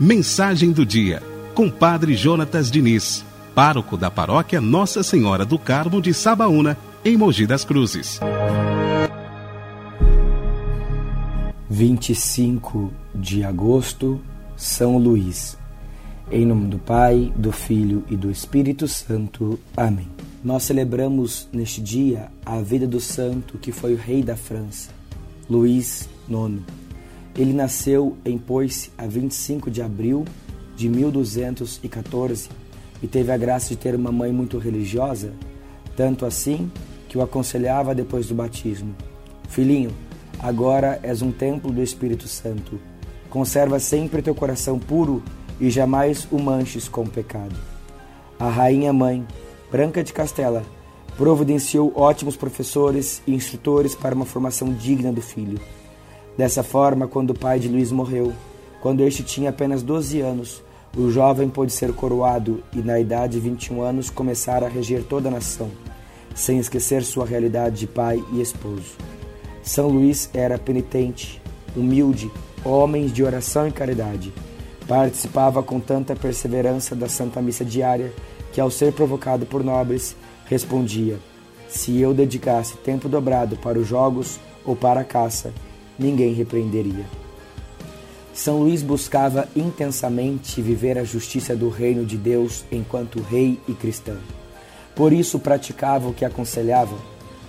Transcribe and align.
Mensagem 0.00 0.70
do 0.70 0.86
dia, 0.86 1.22
com 1.54 1.68
Padre 1.68 2.14
Jonatas 2.14 2.70
Diniz, 2.70 3.24
pároco 3.54 3.96
da 3.96 4.10
paróquia 4.10 4.60
Nossa 4.60 5.02
Senhora 5.02 5.44
do 5.44 5.58
Carmo 5.58 6.00
de 6.00 6.14
Sabaúna, 6.14 6.78
em 7.04 7.16
Mogi 7.16 7.46
das 7.46 7.64
Cruzes. 7.64 8.20
25 11.68 12.92
de 13.14 13.44
agosto, 13.44 14.20
São 14.56 14.96
Luís. 14.98 15.58
Em 16.30 16.46
nome 16.46 16.68
do 16.68 16.78
Pai, 16.78 17.32
do 17.36 17.50
Filho 17.52 18.04
e 18.08 18.16
do 18.16 18.30
Espírito 18.30 18.86
Santo. 18.86 19.58
Amém. 19.76 20.08
Nós 20.44 20.62
celebramos 20.62 21.48
neste 21.52 21.80
dia 21.80 22.30
a 22.46 22.60
vida 22.60 22.86
do 22.86 23.00
santo 23.00 23.58
que 23.58 23.72
foi 23.72 23.94
o 23.94 23.98
rei 23.98 24.22
da 24.22 24.36
França, 24.36 24.90
Luís 25.50 26.08
IX. 26.28 26.77
Ele 27.38 27.52
nasceu 27.52 28.16
em 28.24 28.36
Poisse 28.36 28.90
a 28.98 29.06
25 29.06 29.70
de 29.70 29.80
abril 29.80 30.24
de 30.74 30.88
1214 30.88 32.48
e 33.00 33.06
teve 33.06 33.30
a 33.30 33.36
graça 33.36 33.68
de 33.68 33.76
ter 33.76 33.94
uma 33.94 34.10
mãe 34.10 34.32
muito 34.32 34.58
religiosa, 34.58 35.32
tanto 35.96 36.26
assim 36.26 36.68
que 37.08 37.16
o 37.16 37.22
aconselhava 37.22 37.94
depois 37.94 38.26
do 38.26 38.34
batismo: 38.34 38.92
Filhinho, 39.48 39.92
agora 40.40 40.98
és 41.00 41.22
um 41.22 41.30
templo 41.30 41.70
do 41.70 41.80
Espírito 41.80 42.26
Santo. 42.26 42.80
Conserva 43.30 43.78
sempre 43.78 44.20
teu 44.20 44.34
coração 44.34 44.76
puro 44.76 45.22
e 45.60 45.70
jamais 45.70 46.26
o 46.32 46.40
manches 46.40 46.88
com 46.88 47.06
pecado. 47.06 47.54
A 48.36 48.48
rainha 48.48 48.92
mãe 48.92 49.24
Branca 49.70 50.02
de 50.02 50.12
Castela 50.12 50.64
providenciou 51.16 51.92
ótimos 51.94 52.36
professores 52.36 53.22
e 53.26 53.34
instrutores 53.34 53.94
para 53.94 54.14
uma 54.14 54.24
formação 54.24 54.72
digna 54.72 55.12
do 55.12 55.20
filho. 55.20 55.60
Dessa 56.38 56.62
forma, 56.62 57.08
quando 57.08 57.30
o 57.30 57.38
pai 57.38 57.58
de 57.58 57.66
Luís 57.66 57.90
morreu, 57.90 58.32
quando 58.80 59.02
este 59.02 59.24
tinha 59.24 59.50
apenas 59.50 59.82
12 59.82 60.20
anos, 60.20 60.62
o 60.96 61.10
jovem 61.10 61.48
pôde 61.48 61.72
ser 61.72 61.92
coroado 61.92 62.62
e, 62.72 62.78
na 62.78 63.00
idade 63.00 63.32
de 63.32 63.40
21 63.40 63.82
anos, 63.82 64.08
começar 64.08 64.62
a 64.62 64.68
reger 64.68 65.02
toda 65.02 65.28
a 65.28 65.32
nação, 65.32 65.68
sem 66.36 66.60
esquecer 66.60 67.02
sua 67.02 67.26
realidade 67.26 67.80
de 67.80 67.86
pai 67.88 68.22
e 68.32 68.40
esposo. 68.40 68.92
São 69.64 69.88
Luís 69.88 70.30
era 70.32 70.56
penitente, 70.56 71.42
humilde, 71.76 72.30
homem 72.64 73.08
de 73.08 73.24
oração 73.24 73.66
e 73.66 73.72
caridade. 73.72 74.32
Participava 74.86 75.60
com 75.60 75.80
tanta 75.80 76.14
perseverança 76.14 76.94
da 76.94 77.08
Santa 77.08 77.42
Missa 77.42 77.64
diária 77.64 78.12
que, 78.52 78.60
ao 78.60 78.70
ser 78.70 78.92
provocado 78.92 79.44
por 79.44 79.64
nobres, 79.64 80.14
respondia: 80.46 81.18
Se 81.68 82.00
eu 82.00 82.14
dedicasse 82.14 82.76
tempo 82.76 83.08
dobrado 83.08 83.56
para 83.56 83.76
os 83.76 83.88
jogos 83.88 84.38
ou 84.64 84.76
para 84.76 85.00
a 85.00 85.04
caça, 85.04 85.52
ninguém 85.98 86.32
repreenderia. 86.32 87.04
São 88.32 88.60
Luís 88.60 88.82
buscava 88.82 89.48
intensamente 89.56 90.62
viver 90.62 90.96
a 90.96 91.02
justiça 91.02 91.56
do 91.56 91.68
reino 91.68 92.04
de 92.04 92.16
Deus 92.16 92.64
enquanto 92.70 93.20
rei 93.20 93.58
e 93.66 93.72
cristão. 93.72 94.16
Por 94.94 95.12
isso 95.12 95.38
praticava 95.38 96.08
o 96.08 96.14
que 96.14 96.24
aconselhava: 96.24 96.96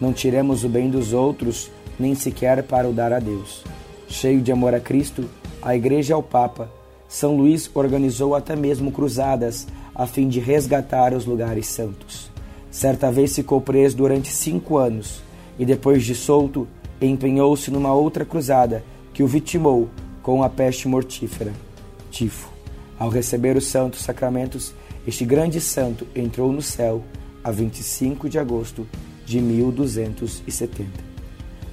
não 0.00 0.12
tiremos 0.12 0.64
o 0.64 0.68
bem 0.68 0.88
dos 0.88 1.12
outros, 1.12 1.70
nem 1.98 2.14
sequer 2.14 2.62
para 2.62 2.88
o 2.88 2.92
dar 2.92 3.12
a 3.12 3.18
Deus. 3.18 3.62
Cheio 4.08 4.40
de 4.40 4.50
amor 4.50 4.74
a 4.74 4.80
Cristo, 4.80 5.28
a 5.60 5.76
Igreja 5.76 6.12
e 6.12 6.14
ao 6.14 6.22
Papa, 6.22 6.70
São 7.06 7.36
Luís 7.36 7.70
organizou 7.74 8.34
até 8.34 8.56
mesmo 8.56 8.90
cruzadas 8.90 9.66
a 9.94 10.06
fim 10.06 10.28
de 10.28 10.40
resgatar 10.40 11.12
os 11.12 11.26
lugares 11.26 11.66
santos. 11.66 12.30
Certa 12.70 13.10
vez 13.10 13.34
ficou 13.34 13.60
preso 13.60 13.98
durante 13.98 14.32
cinco 14.32 14.78
anos 14.78 15.20
e, 15.58 15.66
depois 15.66 16.04
de 16.04 16.14
solto, 16.14 16.66
empenhou-se 17.00 17.70
numa 17.70 17.92
outra 17.92 18.24
cruzada 18.24 18.84
que 19.12 19.22
o 19.22 19.26
vitimou 19.26 19.88
com 20.22 20.42
a 20.42 20.48
peste 20.48 20.86
mortífera, 20.88 21.52
tifo. 22.10 22.50
Ao 22.98 23.08
receber 23.08 23.56
os 23.56 23.66
santos 23.66 24.00
sacramentos, 24.00 24.74
este 25.06 25.24
grande 25.24 25.60
santo 25.60 26.06
entrou 26.14 26.52
no 26.52 26.60
céu 26.60 27.02
a 27.42 27.50
25 27.50 28.28
de 28.28 28.38
agosto 28.38 28.86
de 29.24 29.40
1270. 29.40 30.90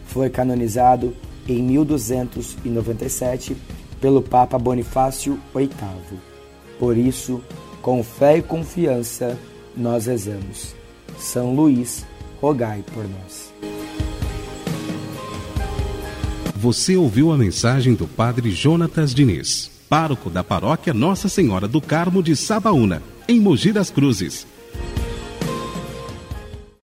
Foi 0.05 0.29
canonizado 0.29 1.13
em 1.47 1.61
1297 1.61 3.57
pelo 3.99 4.21
Papa 4.21 4.57
Bonifácio 4.57 5.39
VIII. 5.53 5.69
Por 6.79 6.95
isso, 6.97 7.41
com 7.81 8.01
fé 8.03 8.37
e 8.37 8.41
confiança, 8.41 9.37
nós 9.75 10.05
rezamos. 10.05 10.75
São 11.17 11.53
Luís, 11.53 12.05
rogai 12.39 12.83
por 12.93 13.03
nós. 13.03 13.51
Você 16.59 16.97
ouviu 16.97 17.31
a 17.31 17.37
mensagem 17.37 17.93
do 17.93 18.07
Padre 18.07 18.49
Jonatas 18.49 19.13
Diniz, 19.13 19.69
pároco 19.87 20.27
da 20.27 20.43
paróquia 20.43 20.91
Nossa 20.91 21.29
Senhora 21.29 21.67
do 21.67 21.79
Carmo 21.79 22.23
de 22.23 22.35
Sabaúna, 22.35 22.99
em 23.27 23.39
Mogi 23.39 23.71
das 23.71 23.91
Cruzes. 23.91 24.47